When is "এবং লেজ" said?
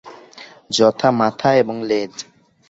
1.53-2.13